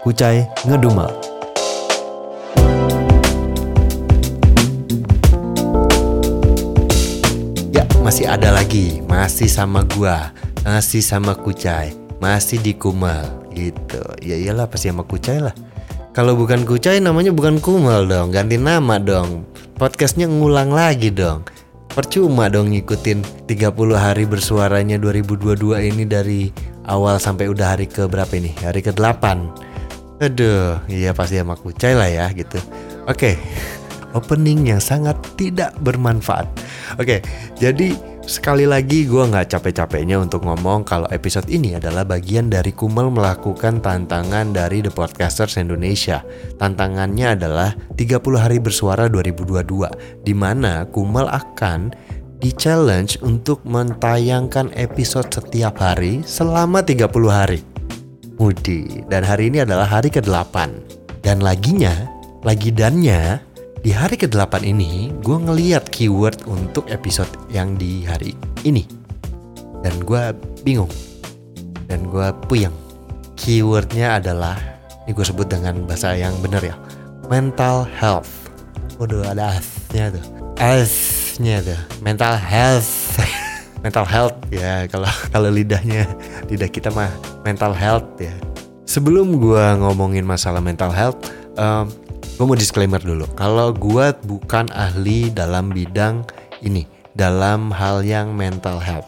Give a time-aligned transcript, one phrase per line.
[0.00, 1.12] Kucai ngedumal.
[7.68, 9.04] Ya, masih ada lagi.
[9.04, 10.32] Masih sama gua.
[10.64, 11.92] Masih sama Kucai.
[12.16, 13.28] Masih di Kumal.
[13.52, 14.00] Gitu.
[14.24, 15.52] Ya iyalah pasti sama Kucai lah.
[16.16, 18.32] Kalau bukan Kucai namanya bukan Kumal dong.
[18.32, 19.44] Ganti nama dong.
[19.76, 21.44] Podcastnya ngulang lagi dong.
[21.92, 23.68] Percuma dong ngikutin 30
[24.00, 26.48] hari bersuaranya 2022 ini dari
[26.88, 28.56] awal sampai udah hari ke berapa ini?
[28.64, 29.69] Hari ke 8
[30.20, 32.60] Aduh, iya pasti sama kucai lah ya gitu
[33.08, 33.40] Oke,
[34.18, 36.44] opening yang sangat tidak bermanfaat
[37.00, 37.24] Oke,
[37.56, 37.96] jadi
[38.30, 43.80] sekali lagi gue nggak capek-capeknya untuk ngomong kalau episode ini adalah bagian dari Kumel melakukan
[43.82, 46.22] tantangan dari The Podcasters Indonesia.
[46.60, 51.90] Tantangannya adalah 30 hari bersuara 2022 di mana Kumel akan
[52.40, 57.69] di challenge untuk mentayangkan episode setiap hari selama 30 hari.
[58.40, 60.72] Mudi, dan hari ini adalah hari ke-8.
[61.20, 61.92] Dan laginya,
[62.40, 63.36] lagi dannya,
[63.84, 68.32] di hari ke-8 ini gue ngeliat keyword untuk episode yang di hari
[68.64, 68.88] ini.
[69.84, 70.32] Dan gue
[70.64, 70.88] bingung.
[71.84, 72.72] Dan gue puyeng.
[73.36, 74.56] Keywordnya adalah,
[75.04, 76.76] ini gue sebut dengan bahasa yang bener ya.
[77.28, 78.48] Mental health.
[78.96, 80.24] Waduh ada as-nya tuh.
[80.56, 81.80] S-nya tuh.
[82.00, 83.20] Mental health.
[83.84, 86.04] mental health ya kalau kalau lidahnya
[86.52, 87.08] lidah kita mah
[87.44, 88.34] mental health ya.
[88.90, 91.86] Sebelum gue ngomongin masalah mental health, um,
[92.34, 93.28] gue mau disclaimer dulu.
[93.38, 96.26] Kalau gue bukan ahli dalam bidang
[96.66, 96.84] ini,
[97.14, 99.06] dalam hal yang mental health.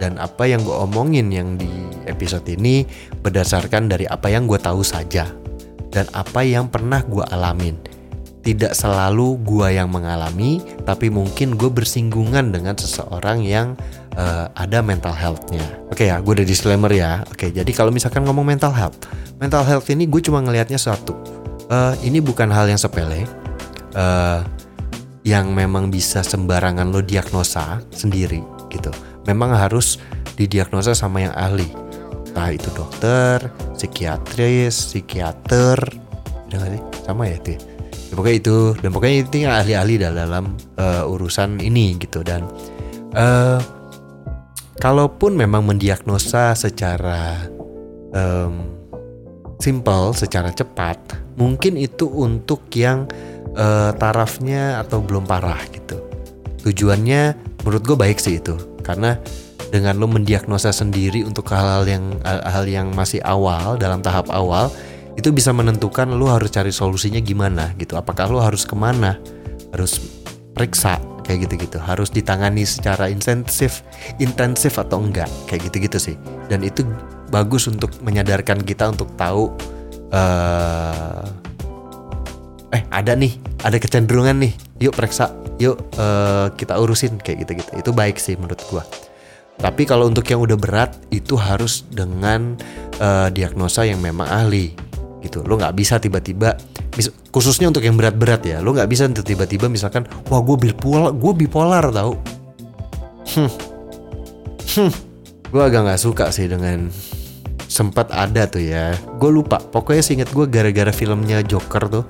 [0.00, 1.68] Dan apa yang gue omongin yang di
[2.08, 2.88] episode ini
[3.20, 5.28] berdasarkan dari apa yang gue tahu saja.
[5.92, 7.76] Dan apa yang pernah gue alamin.
[8.40, 13.76] Tidak selalu gue yang mengalami, tapi mungkin gue bersinggungan dengan seseorang yang
[14.16, 15.62] uh, ada mental healthnya.
[15.92, 17.22] Oke ya, gue udah disclaimer ya.
[17.28, 19.06] Oke, jadi kalau misalkan ngomong mental health,
[19.38, 21.14] mental health ini gue cuma ngelihatnya satu.
[21.70, 23.28] Uh, ini bukan hal yang sepele,
[23.94, 24.42] uh,
[25.22, 28.90] yang memang bisa sembarangan lo diagnosa sendiri gitu.
[29.28, 30.00] Memang harus
[30.34, 31.68] didiagnosa sama yang ahli.
[32.30, 35.78] Entah itu dokter, psikiatris, psikiater,
[36.50, 36.82] udah sih?
[37.06, 37.54] Sama ya itu.
[37.54, 37.60] Ya?
[38.10, 40.44] ya, pokoknya itu dan pokoknya itu ahli-ahli dalam
[40.78, 42.46] uh, urusan ini gitu dan
[43.14, 43.62] uh,
[44.80, 47.46] kalaupun memang mendiagnosa secara
[48.16, 48.72] um,
[49.60, 50.96] simple, secara cepat,
[51.36, 53.04] mungkin itu untuk yang
[53.54, 56.00] uh, tarafnya atau belum parah gitu.
[56.64, 59.20] Tujuannya menurut gue baik sih itu, karena
[59.68, 64.72] dengan lo mendiagnosa sendiri untuk hal-hal yang hal yang masih awal dalam tahap awal
[65.14, 67.94] itu bisa menentukan lo harus cari solusinya gimana gitu.
[67.94, 69.20] Apakah lo harus ke mana,
[69.70, 70.00] harus
[70.56, 70.98] periksa
[71.30, 71.78] kayak gitu-gitu.
[71.78, 73.86] Harus ditangani secara intensif
[74.18, 75.30] intensif atau enggak.
[75.46, 76.16] Kayak gitu-gitu sih.
[76.50, 76.82] Dan itu
[77.30, 79.54] bagus untuk menyadarkan kita untuk tahu
[80.10, 81.22] uh,
[82.74, 84.52] eh ada nih ada kecenderungan nih.
[84.82, 85.30] Yuk periksa
[85.62, 87.70] yuk uh, kita urusin kayak gitu-gitu.
[87.78, 88.82] Itu baik sih menurut gua.
[89.60, 92.58] Tapi kalau untuk yang udah berat itu harus dengan
[92.98, 94.74] uh, diagnosa yang memang ahli
[95.22, 95.46] gitu.
[95.46, 96.58] Lo nggak bisa tiba-tiba
[97.30, 98.58] khususnya untuk yang berat-berat ya.
[98.58, 102.18] Lo nggak bisa tiba-tiba misalkan wah gue bipolar gue bipolar tau.
[103.30, 103.50] Hmm.
[104.74, 104.92] hmm.
[105.50, 106.90] gue agak nggak suka sih dengan
[107.70, 108.94] sempat ada tuh ya.
[109.22, 109.62] Gue lupa.
[109.62, 112.04] Pokoknya sih inget gue gara-gara filmnya Joker tuh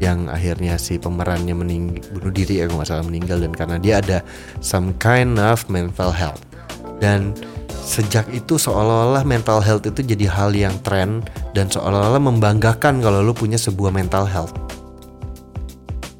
[0.00, 4.18] yang akhirnya si pemerannya mening bunuh diri ya gue salah meninggal dan karena dia ada
[4.64, 6.40] some kind of mental health.
[7.00, 7.36] Dan
[7.80, 11.24] sejak itu seolah-olah mental health itu jadi hal yang tren
[11.56, 14.54] dan seolah-olah membanggakan kalau lu punya sebuah mental health.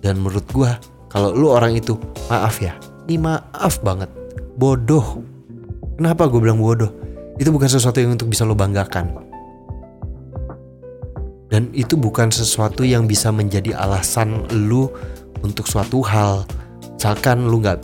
[0.00, 0.80] Dan menurut gua,
[1.12, 1.94] kalau lu orang itu,
[2.32, 2.72] maaf ya,
[3.06, 4.08] ini maaf banget,
[4.56, 5.20] bodoh.
[6.00, 6.88] Kenapa gue bilang bodoh?
[7.36, 9.30] Itu bukan sesuatu yang untuk bisa lo banggakan.
[11.50, 14.86] dan itu bukan sesuatu yang bisa menjadi alasan lu
[15.42, 16.46] untuk suatu hal
[16.94, 17.82] misalkan lu nggak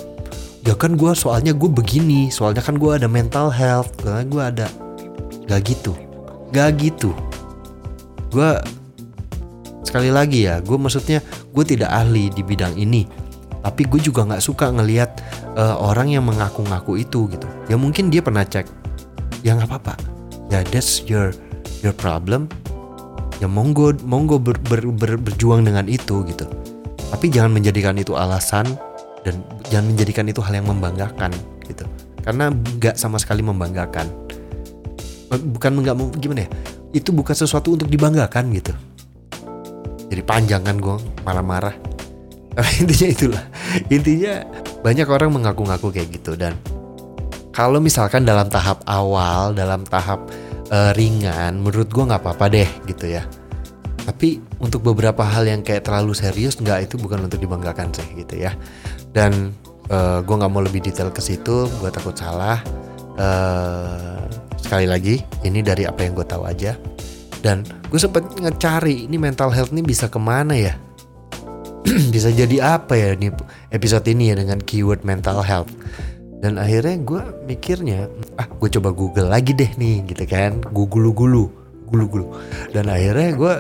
[0.67, 4.67] ya kan gue soalnya gue begini soalnya kan gue ada mental health karena gue ada
[5.47, 5.95] gak gitu
[6.51, 7.11] gak gitu.
[8.31, 8.51] Gue
[9.87, 11.23] sekali lagi ya gue maksudnya
[11.55, 13.07] gue tidak ahli di bidang ini
[13.63, 15.11] tapi gue juga nggak suka ngelihat
[15.59, 17.47] uh, orang yang mengaku-ngaku itu gitu.
[17.67, 18.67] Ya mungkin dia pernah cek
[19.43, 19.95] ya nggak apa-apa.
[20.51, 21.35] Ya that's your
[21.83, 22.47] your problem.
[23.43, 26.47] Ya monggo monggo ber, ber, ber, berjuang dengan itu gitu.
[27.11, 28.67] Tapi jangan menjadikan itu alasan
[29.27, 31.35] dan jangan menjadikan itu hal yang membanggakan
[31.67, 31.83] gitu.
[32.23, 34.07] Karena nggak sama sekali membanggakan.
[35.51, 36.51] Bukan nggak gimana ya?
[36.95, 38.71] Itu bukan sesuatu untuk dibanggakan gitu.
[40.07, 40.97] Jadi panjang kan gue
[41.27, 41.75] marah-marah
[42.81, 43.45] intinya itulah.
[43.91, 44.47] Intinya
[44.87, 46.55] banyak orang mengaku-ngaku kayak gitu dan
[47.51, 50.23] kalau misalkan dalam tahap awal dalam tahap
[50.71, 53.27] uh, ringan menurut gue nggak apa-apa deh gitu ya.
[54.07, 58.39] Tapi untuk beberapa hal yang kayak terlalu serius nggak itu bukan untuk dibanggakan sih gitu
[58.39, 58.55] ya
[59.17, 59.57] dan
[59.89, 62.61] uh, eh, gue nggak mau lebih detail ke situ gue takut salah.
[63.17, 64.21] Uh,
[64.61, 66.77] sekali lagi ini dari apa yang gue tahu aja.
[67.41, 70.77] Dan gue sempet ngecari ini mental health ini bisa ke mana ya?
[72.13, 73.31] Bisa jadi apa ya ini
[73.71, 75.71] episode ini ya dengan keyword mental health?
[76.43, 80.61] Dan akhirnya gue mikirnya ah gue coba google lagi deh nih gitu kan.
[80.75, 81.47] Google gulu
[81.87, 82.27] gulu gulu
[82.75, 83.55] dan akhirnya gue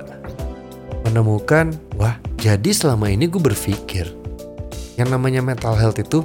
[1.06, 4.10] menemukan wah jadi selama ini gue berpikir
[4.96, 6.24] yang namanya mental health itu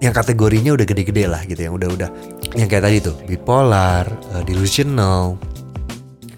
[0.00, 2.08] yang kategorinya udah gede-gede lah gitu yang udah-udah.
[2.56, 5.36] Yang kayak tadi tuh bipolar, uh, delusional,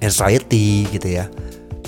[0.03, 1.31] anxiety gitu ya,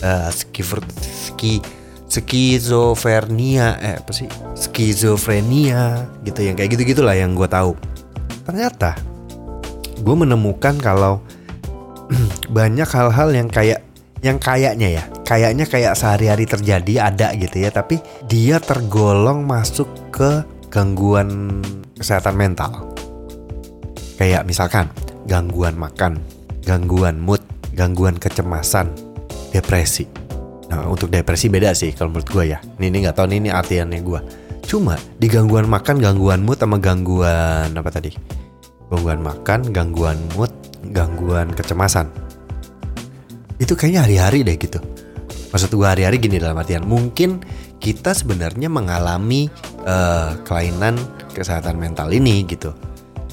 [0.06, 1.58] uh, ski,
[2.06, 4.30] skizofrenia, eh apa sih?
[4.54, 7.74] Skizofrenia gitu yang kayak gitu gitulah yang gue tahu.
[8.46, 8.94] Ternyata
[9.98, 11.18] gue menemukan kalau
[12.56, 13.82] banyak hal-hal yang kayak
[14.22, 17.72] yang kayaknya ya kayaknya kayak sehari-hari terjadi ada gitu ya.
[17.72, 17.98] Tapi
[18.28, 21.60] dia tergolong masuk ke gangguan
[21.96, 22.92] kesehatan mental.
[24.20, 24.86] Kayak misalkan
[25.26, 26.20] gangguan makan
[26.62, 27.40] gangguan mood
[27.74, 28.92] gangguan kecemasan
[29.50, 30.06] depresi.
[30.70, 32.58] Nah untuk depresi beda sih kalau menurut gue ya.
[32.78, 34.20] Ini ini nggak tahu ini artiannya gue
[34.64, 38.12] cuma di gangguan makan gangguan mood sama gangguan apa tadi?
[38.92, 40.52] Gangguan makan gangguan mood
[40.92, 42.06] gangguan kecemasan.
[43.58, 44.93] Itu kayaknya hari-hari deh gitu
[45.54, 47.38] maksud gue hari-hari gini dalam artian mungkin
[47.78, 49.46] kita sebenarnya mengalami
[49.86, 50.98] uh, kelainan
[51.30, 52.74] kesehatan mental ini gitu.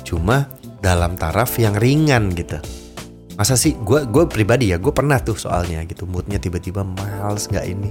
[0.06, 0.46] Cuma
[0.86, 2.62] dalam taraf yang ringan gitu.
[3.42, 7.66] Masa sih gue gue pribadi ya gue pernah tuh soalnya gitu moodnya tiba-tiba males nggak
[7.66, 7.90] ini.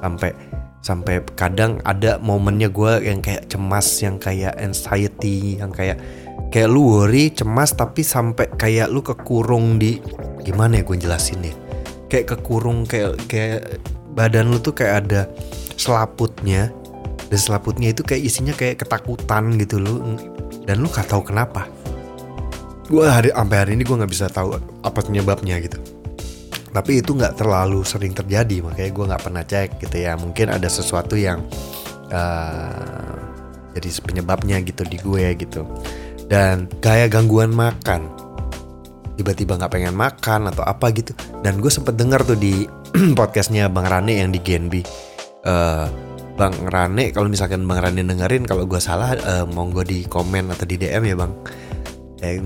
[0.00, 0.32] Sampai
[0.80, 6.00] sampai kadang ada momennya gue yang kayak cemas yang kayak anxiety yang kayak
[6.48, 9.98] kayak lu worry cemas tapi sampai kayak lu kekurung di
[10.46, 11.65] gimana ya gue jelasin ya
[12.06, 13.82] kayak kekurung kayak kayak
[14.16, 15.20] badan lu tuh kayak ada
[15.76, 16.72] selaputnya.
[17.26, 19.98] Dan selaputnya itu kayak isinya kayak ketakutan gitu lu.
[20.62, 21.66] Dan lu gak tahu kenapa.
[22.86, 24.54] Gue hari sampai hari ini gue nggak bisa tahu
[24.86, 25.82] apa penyebabnya gitu.
[26.70, 30.14] Tapi itu nggak terlalu sering terjadi makanya gue nggak pernah cek gitu ya.
[30.14, 31.42] Mungkin ada sesuatu yang
[32.14, 33.18] uh,
[33.74, 35.66] jadi penyebabnya gitu di gue gitu.
[36.30, 38.06] Dan kayak gangguan makan
[39.16, 41.16] tiba-tiba nggak pengen makan atau apa gitu.
[41.40, 42.68] Dan gue sempet denger tuh di
[43.18, 44.74] podcastnya bang Rane yang di GNB
[45.46, 45.86] uh,
[46.36, 50.66] bang Rane kalau misalkan bang Rane dengerin kalau gue salah uh, monggo di komen atau
[50.68, 51.32] di DM ya bang.
[52.20, 52.40] Eh,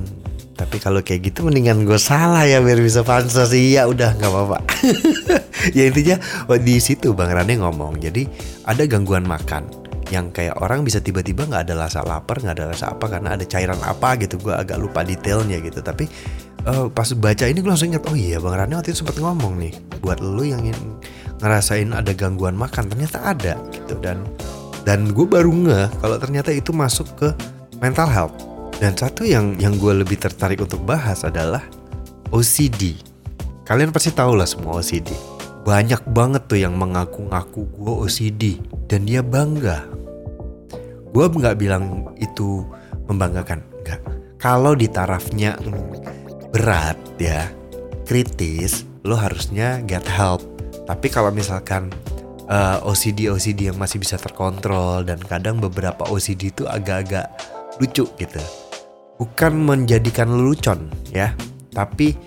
[0.55, 3.51] tapi kalau kayak gitu mendingan gue salah ya biar bisa pansos.
[3.51, 4.59] Iya udah nggak apa-apa.
[5.77, 6.17] Ya intinya
[6.49, 8.25] oh, di situ bang Rane ngomong jadi
[8.65, 9.69] ada gangguan makan
[10.09, 13.37] yang kayak orang bisa tiba-tiba nggak -tiba ada rasa lapar nggak ada rasa apa karena
[13.37, 14.41] ada cairan apa gitu.
[14.41, 16.09] Gue agak lupa detailnya gitu tapi
[16.67, 19.61] uh, pas baca ini gue langsung ingat oh iya bang Rani waktu itu sempat ngomong
[19.61, 20.65] nih buat lo yang
[21.41, 23.97] ngerasain ada gangguan makan ternyata ada gitu.
[24.01, 24.25] Dan
[24.85, 27.29] dan gue baru nge kalau ternyata itu masuk ke
[27.81, 28.37] mental health.
[28.81, 31.61] Dan satu yang yang gue lebih tertarik untuk bahas adalah
[32.33, 32.97] OCD
[33.69, 35.13] kalian pasti tahu lah semua OCD
[35.61, 38.43] banyak banget tuh yang mengaku-ngaku gue OCD
[38.89, 39.85] dan dia bangga.
[41.13, 42.65] Gue nggak bilang itu
[43.07, 44.01] membanggakan nggak.
[44.41, 45.61] Kalau di tarafnya
[46.51, 47.49] berat ya.
[48.07, 50.43] Kritis lo harusnya get help.
[50.85, 51.95] Tapi kalau misalkan
[52.51, 57.31] uh, eh, OCD OCD yang masih bisa terkontrol dan kadang beberapa OCD itu agak-agak
[57.79, 58.43] lucu gitu.
[59.23, 61.33] Bukan menjadikan lelucon ya
[61.71, 62.19] tapi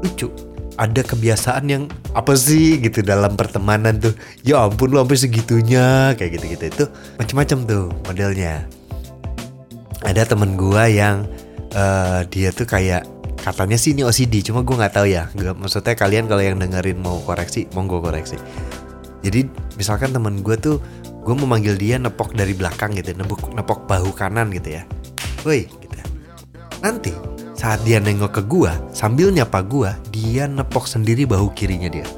[0.00, 0.30] lucu.
[0.72, 1.84] Ada kebiasaan yang
[2.16, 4.16] apa sih gitu dalam pertemanan tuh?
[4.40, 6.84] Ya ampun lo sampai segitunya kayak gitu gitu itu
[7.20, 8.64] macam-macam tuh modelnya.
[10.02, 11.28] Ada temen gua yang
[11.76, 13.04] uh, dia tuh kayak
[13.42, 15.26] katanya sih ini OCD cuma gue nggak tahu ya.
[15.34, 18.38] Gak, maksudnya kalian kalau yang dengerin mau koreksi monggo koreksi.
[19.22, 20.78] Jadi misalkan temen gue tuh
[21.22, 24.82] gue memanggil dia nepok dari belakang gitu nepok nepok bahu kanan gitu ya.
[25.42, 25.92] Woi gitu
[26.82, 27.14] nanti
[27.54, 32.02] saat dia nengok ke gue sambil nyapa gue dia nepok sendiri bahu kirinya dia.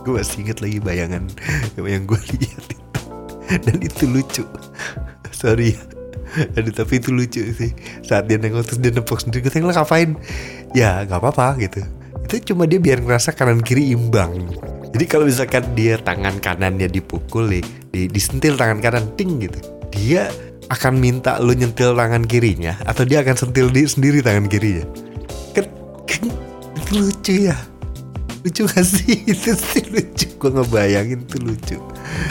[0.00, 1.28] Gue masih inget lagi bayangan
[1.76, 3.00] yang gue lihat itu
[3.60, 4.48] dan itu lucu.
[5.28, 5.99] Sorry ya
[6.56, 7.70] Aduh tapi itu lucu sih.
[8.06, 10.14] Saat dia nengok terus dia nepok sendiri Gue tanya ngapain?
[10.76, 11.82] Ya gak apa-apa gitu.
[12.26, 14.46] Itu cuma dia biar ngerasa kanan kiri imbang.
[14.90, 17.62] Jadi kalau misalkan dia tangan kanannya dipukul nih
[17.94, 19.62] di, Disentil tangan kanan ting gitu
[19.94, 20.26] Dia
[20.66, 24.86] akan minta lu nyentil tangan kirinya Atau dia akan sentil di sendiri tangan kirinya.
[25.54, 25.66] Kan,
[26.06, 26.22] kan
[26.94, 27.56] lucu ya.
[28.42, 29.22] Lucu gak sih?
[29.30, 30.26] Itu sih lucu.
[30.40, 31.76] Gue ngebayangin itu lucu.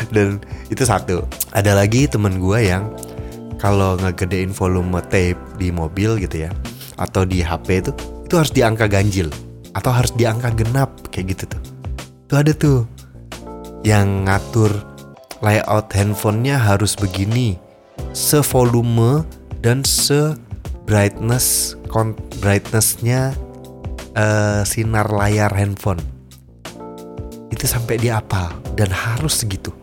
[0.09, 0.41] Dan
[0.73, 1.21] itu satu.
[1.53, 2.89] Ada lagi temen gue yang
[3.59, 6.51] kalau ngegedein volume tape di mobil gitu ya
[6.95, 7.91] atau di HP itu
[8.25, 9.27] itu harus di angka ganjil
[9.75, 11.61] atau harus di angka genap kayak gitu tuh.
[12.31, 12.79] Tuh ada tuh
[13.83, 14.71] yang ngatur
[15.43, 17.59] layout handphonenya harus begini
[18.15, 19.27] sevolume
[19.59, 20.35] dan se
[20.87, 21.75] brightness
[22.41, 23.35] brightnessnya
[24.15, 26.01] uh, sinar layar handphone.
[27.51, 29.75] Itu sampai dia apa dan harus segitu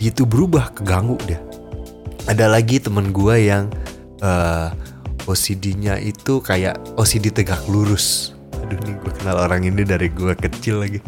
[0.00, 1.36] dia itu berubah keganggu dia
[2.30, 3.66] ada lagi temen gue yang
[4.22, 4.70] uh,
[5.26, 8.38] OCD-nya itu kayak OCD tegak lurus.
[8.54, 11.02] Aduh nih gue kenal orang ini dari gue kecil lagi.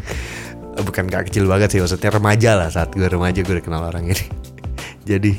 [0.83, 4.11] Bukan gak kecil banget sih maksudnya remaja lah saat gue remaja gue udah kenal orang
[4.11, 4.27] ini.
[5.11, 5.39] Jadi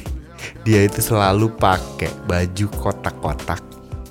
[0.63, 3.59] dia itu selalu pakai baju kotak-kotak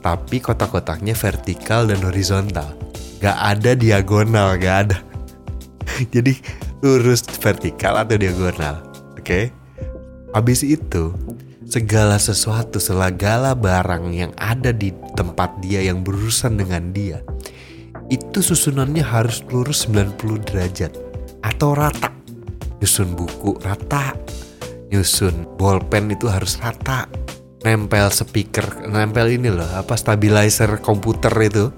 [0.04, 2.68] tapi kotak-kotaknya vertikal dan horizontal.
[3.24, 4.98] Gak ada diagonal gak ada.
[6.14, 6.36] Jadi
[6.84, 8.84] lurus vertikal atau diagonal
[9.16, 9.24] oke?
[9.24, 9.44] Okay?
[10.32, 11.12] habis itu
[11.72, 17.24] segala sesuatu segala barang yang ada di tempat dia yang berurusan dengan dia
[18.12, 20.92] itu susunannya harus lurus 90 derajat
[21.40, 22.12] atau rata.
[22.84, 24.12] Nyusun buku rata
[24.92, 27.08] nyusun bolpen itu harus rata.
[27.64, 31.72] Nempel speaker nempel ini loh apa stabilizer komputer itu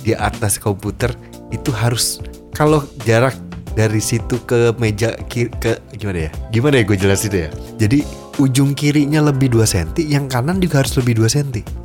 [0.00, 1.12] di atas komputer
[1.52, 2.24] itu harus
[2.56, 3.36] kalau jarak
[3.76, 5.52] dari situ ke meja ke
[6.00, 6.32] gimana ya?
[6.48, 7.50] Gimana ya gue jelasin ya?
[7.76, 11.84] Jadi ujung kirinya lebih 2 cm yang kanan juga harus lebih 2 cm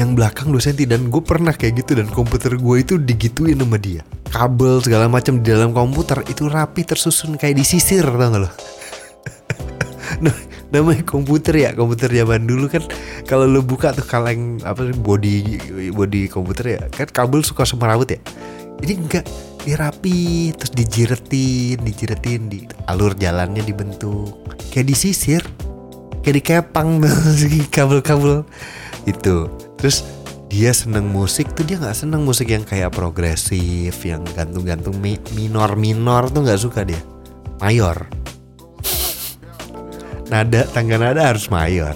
[0.00, 3.76] yang belakang 2 cm dan gue pernah kayak gitu dan komputer gue itu digituin sama
[3.76, 4.00] dia.
[4.32, 8.50] Kabel segala macam di dalam komputer itu rapi tersusun kayak disisir tau gak lo?
[10.24, 10.34] Nah
[10.70, 12.82] namanya komputer ya komputer zaman dulu kan
[13.26, 15.58] kalau lo buka tuh kaleng apa body
[15.90, 18.18] body komputer ya kan kabel suka semerawut ya?
[18.80, 19.26] Ini enggak
[19.64, 24.56] dirapi terus dijiretin dijiretin di alur jalannya dibentuk.
[24.72, 25.42] Kayak disisir
[26.24, 27.00] kayak dikepang
[27.74, 28.44] kabel-kabel.
[29.08, 29.50] Itu
[29.80, 30.04] terus
[30.50, 36.42] dia seneng musik tuh dia nggak seneng musik yang kayak progresif yang gantung-gantung minor-minor tuh
[36.42, 37.00] nggak suka dia.
[37.62, 38.08] Mayor.
[40.30, 41.94] Nada tangga nada harus mayor.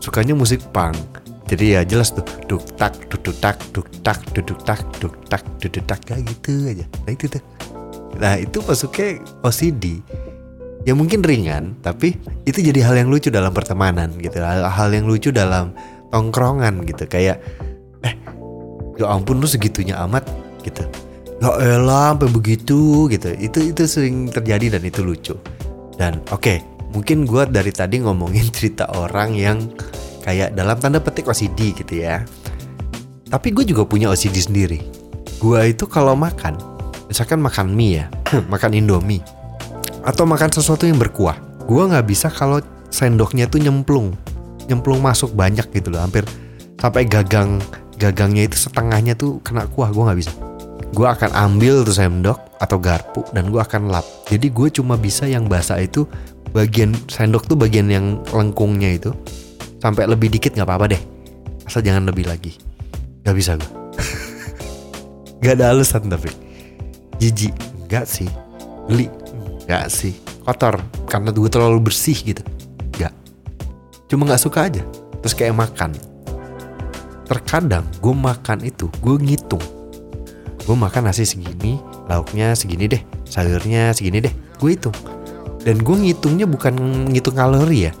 [0.00, 4.80] Sukanya musik punk jadi ya jelas tuh duk tak duk tak duk tak duduk tak
[4.96, 6.84] duk tak duduk tak kayak gitu aja.
[7.04, 7.42] Nah itu tuh.
[8.16, 10.00] Nah itu masuknya OCD
[10.84, 14.40] ya mungkin ringan tapi itu jadi hal yang lucu dalam pertemanan gitu.
[14.40, 15.76] Hal, hal yang lucu dalam
[16.08, 17.04] tongkrongan gitu.
[17.04, 17.44] Kayak
[18.00, 18.16] eh
[18.96, 20.24] ya ampun lu segitunya amat
[20.64, 20.80] gitu.
[21.44, 23.36] Ya elah sampai begitu gitu.
[23.36, 25.36] Itu itu sering terjadi dan itu lucu.
[26.00, 26.58] Dan oke okay,
[26.96, 29.60] mungkin gue dari tadi ngomongin cerita orang yang
[30.24, 32.24] kayak dalam tanda petik OCD gitu ya.
[33.28, 34.80] Tapi gue juga punya OCD sendiri.
[35.36, 36.56] Gue itu kalau makan,
[37.12, 38.06] misalkan makan mie ya,
[38.52, 39.20] makan indomie,
[40.00, 41.36] atau makan sesuatu yang berkuah,
[41.68, 44.16] gue nggak bisa kalau sendoknya tuh nyemplung,
[44.64, 46.24] nyemplung masuk banyak gitu loh, hampir
[46.80, 47.60] sampai gagang
[48.00, 50.32] gagangnya itu setengahnya tuh kena kuah, gue nggak bisa.
[50.94, 54.06] Gue akan ambil tuh sendok atau garpu dan gue akan lap.
[54.30, 56.06] Jadi gue cuma bisa yang basah itu
[56.54, 59.10] bagian sendok tuh bagian yang lengkungnya itu
[59.84, 61.02] sampai lebih dikit nggak apa-apa deh.
[61.68, 62.56] Asal jangan lebih lagi.
[63.20, 63.70] Nggak bisa gue
[65.44, 66.32] nggak ada alasan tapi.
[67.20, 67.52] Jijik.
[67.84, 68.28] Nggak sih.
[68.88, 69.12] Geli
[69.68, 70.16] nggak sih.
[70.48, 70.80] Kotor.
[71.04, 72.40] Karena gue terlalu bersih gitu.
[72.96, 73.12] Nggak.
[74.08, 74.80] Cuma nggak suka aja.
[75.20, 75.92] Terus kayak makan.
[77.28, 79.60] Terkadang gue makan itu gue ngitung.
[80.64, 81.76] Gue makan nasi segini
[82.08, 84.32] lauknya segini deh sayurnya segini deh.
[84.56, 84.96] Gue hitung.
[85.60, 87.92] Dan gue ngitungnya bukan ngitung kalori ya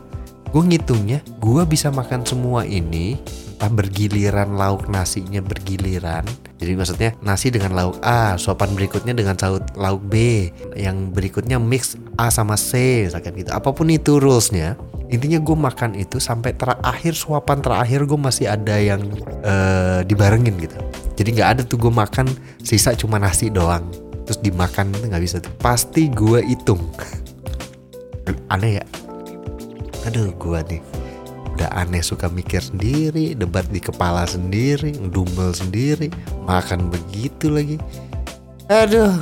[0.54, 3.18] gue ngitungnya gue bisa makan semua ini
[3.58, 6.28] 40 apa bergiliran lauk nasinya bergiliran.
[6.60, 11.96] Jadi maksudnya nasi dengan lauk A, suapan berikutnya dengan saut lauk B, yang berikutnya mix
[12.20, 13.48] A sama C, misalkan gitu.
[13.56, 14.76] Apa pun itu rulesnya,
[15.08, 19.00] intinya gue makan itu sampai terakhir suapan terakhir gue masih ada yang
[19.48, 20.76] uh, dibarengin gitu.
[21.16, 22.28] Jadi nggak ada tuh gue makan
[22.60, 23.88] sisa cuma nasi doang,
[24.28, 25.52] terus dimakan itu nggak bisa tuh.
[25.56, 26.84] Pasti gue hitung.
[28.52, 29.03] Aneh ya?
[30.04, 30.82] Aduh gue nih.
[31.54, 36.10] Udah aneh suka mikir sendiri debat di kepala sendiri ngedumel sendiri
[36.44, 37.76] makan begitu lagi.
[38.68, 39.12] Aduh.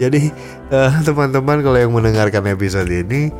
[0.00, 0.30] Jadi
[0.72, 3.34] uh, teman-teman kalau yang mendengarkan episode ini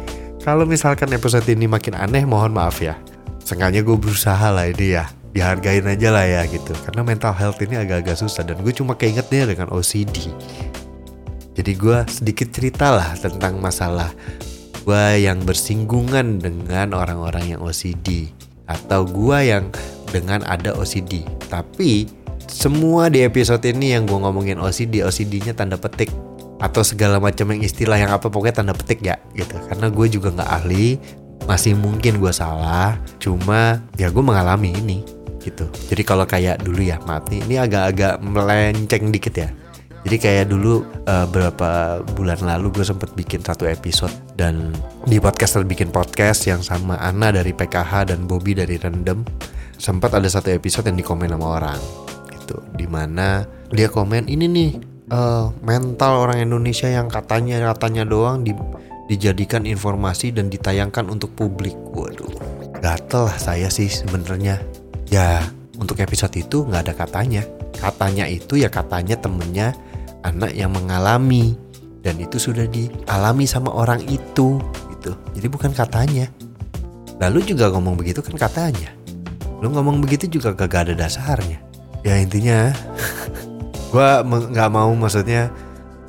[0.45, 2.95] kalau misalkan episode ini makin aneh mohon maaf ya.
[3.43, 5.09] Sengaja gue berusaha lah ini ya.
[5.33, 6.73] Dihargain aja lah ya gitu.
[6.85, 10.33] Karena mental health ini agak-agak susah dan gue cuma keingetnya dengan OCD
[11.59, 14.15] jadi gue sedikit cerita lah tentang masalah
[14.85, 18.31] gue yang bersinggungan dengan orang-orang yang OCD
[18.69, 19.73] atau gue yang
[20.13, 21.25] dengan ada OCD.
[21.49, 22.09] Tapi
[22.49, 26.13] semua di episode ini yang gue ngomongin OCD, OCD-nya tanda petik
[26.59, 29.57] atau segala macam yang istilah yang apa pokoknya tanda petik ya gitu.
[29.69, 30.99] Karena gue juga nggak ahli,
[31.47, 32.99] masih mungkin gue salah.
[33.23, 35.05] Cuma ya gue mengalami ini
[35.45, 35.71] gitu.
[35.89, 39.49] Jadi kalau kayak dulu ya nih, ini agak-agak melenceng dikit ya
[40.09, 44.73] jadi kayak dulu uh, beberapa bulan lalu gue sempet bikin satu episode dan
[45.05, 49.21] di podcast bikin podcast yang sama Ana dari PKH dan Bobby dari Random
[49.77, 51.77] sempat ada satu episode yang dikomen sama orang
[52.33, 52.57] gitu.
[52.73, 54.71] Di mana dia komen ini nih
[55.13, 58.57] uh, mental orang Indonesia yang katanya katanya doang di,
[59.13, 61.77] dijadikan informasi dan ditayangkan untuk publik.
[61.93, 62.33] Waduh
[62.81, 64.57] gatel lah saya sih sebenarnya.
[65.13, 65.45] Ya
[65.77, 67.45] untuk episode itu nggak ada katanya.
[67.77, 69.77] Katanya itu ya katanya temennya
[70.27, 71.55] anak yang mengalami
[72.03, 74.59] dan itu sudah dialami sama orang itu
[74.97, 75.13] gitu.
[75.37, 76.27] Jadi bukan katanya.
[77.19, 78.95] Lalu juga ngomong begitu kan katanya.
[79.59, 81.59] Lu ngomong begitu juga gak ada dasarnya.
[82.07, 82.71] Ya intinya
[83.93, 84.09] gue
[84.55, 85.51] nggak mau maksudnya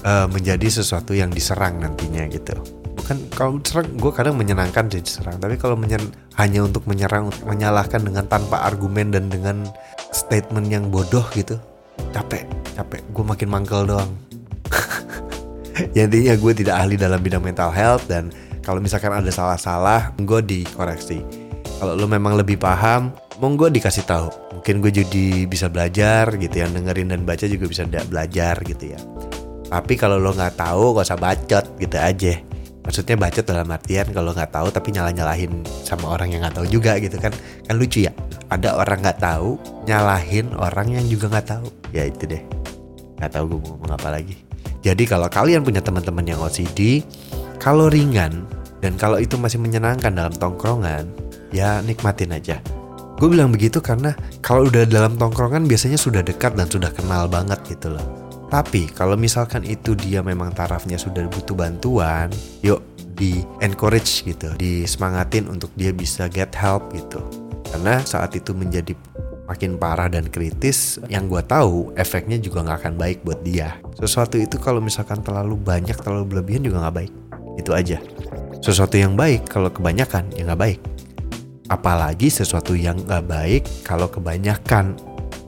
[0.06, 2.54] uh, menjadi sesuatu yang diserang nantinya gitu.
[2.94, 8.06] Bukan kalau serang gue kadang menyenangkan sih diserang, tapi kalau menyen, hanya untuk menyerang, menyalahkan
[8.06, 9.66] dengan tanpa argumen dan dengan
[10.13, 11.58] statement yang bodoh gitu,
[12.13, 14.12] capek capek gue makin mangkel doang.
[15.96, 20.44] Ya intinya gue tidak ahli dalam bidang mental health dan kalau misalkan ada salah-salah gue
[20.44, 21.24] dikoreksi.
[21.79, 24.27] Kalau lo memang lebih paham monggo dikasih tahu.
[24.60, 29.00] Mungkin gue jadi bisa belajar gitu ya dengerin dan baca juga bisa belajar gitu ya.
[29.72, 32.49] Tapi kalau lo nggak tahu gak usah bacot gitu aja
[32.83, 36.68] maksudnya bacot dalam artian kalau nggak tahu tapi nyalah nyalahin sama orang yang nggak tahu
[36.70, 37.31] juga gitu kan.
[37.68, 38.11] Kan lucu ya
[38.50, 41.68] ada orang nggak tahu nyalahin orang yang juga nggak tahu.
[41.92, 42.44] Ya itu deh
[43.20, 44.35] nggak tahu gue mau ngomong apa lagi.
[44.79, 47.03] Jadi kalau kalian punya teman-teman yang OCD
[47.59, 48.48] kalau ringan
[48.79, 51.09] dan kalau itu masih menyenangkan dalam tongkrongan
[51.51, 52.63] ya nikmatin aja.
[53.20, 57.59] Gue bilang begitu karena kalau udah dalam tongkrongan biasanya sudah dekat dan sudah kenal banget
[57.68, 62.33] gitu loh tapi kalau misalkan itu dia memang tarafnya sudah butuh bantuan
[62.66, 62.81] yuk
[63.14, 67.22] di encourage gitu disemangatin untuk dia bisa get help gitu.
[67.70, 68.98] Karena saat itu menjadi
[69.46, 73.77] makin parah dan kritis yang gue tahu efeknya juga nggak akan baik buat dia.
[73.98, 77.14] Sesuatu itu kalau misalkan terlalu banyak terlalu berlebihan juga nggak baik.
[77.57, 77.98] Itu aja.
[78.62, 80.79] Sesuatu yang baik kalau kebanyakan ya nggak baik.
[81.70, 84.98] Apalagi sesuatu yang nggak baik kalau kebanyakan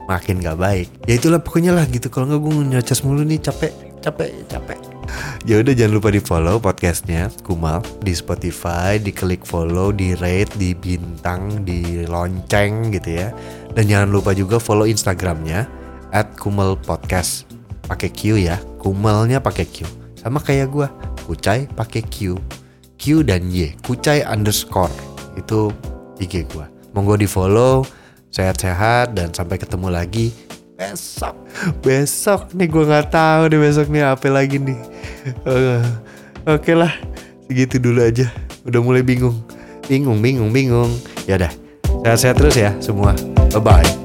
[0.09, 3.73] makin nggak baik ya itulah pokoknya lah gitu kalau nggak gue nyocas mulu nih capek
[4.01, 4.79] capek capek
[5.45, 10.77] ya udah jangan lupa di follow podcastnya Kumal di Spotify, diklik follow, di rate, di
[10.77, 13.29] bintang, di lonceng gitu ya.
[13.71, 15.65] Dan jangan lupa juga follow Instagramnya
[16.11, 17.47] at Kumal Podcast
[17.87, 19.87] pakai Q ya, Kumalnya pakai Q.
[20.19, 20.87] Sama kayak gue,
[21.25, 22.37] Kucai pakai Q,
[22.99, 24.91] Q dan Y, Kucai underscore
[25.39, 25.73] itu
[26.21, 26.65] IG gue.
[26.91, 27.87] Monggo di follow,
[28.31, 30.31] sehat-sehat dan sampai ketemu lagi
[30.79, 31.35] besok.
[31.85, 32.55] Besok?
[32.57, 34.79] Nih gue nggak tahu deh besok nih apa lagi nih.
[35.45, 35.83] Uh,
[36.49, 36.91] oke okay lah
[37.45, 38.31] segitu dulu aja.
[38.65, 39.37] Udah mulai bingung.
[39.85, 40.89] Bingung bingung bingung.
[41.29, 41.53] Ya udah
[42.01, 43.13] sehat-sehat terus ya semua.
[43.53, 44.00] Bye bye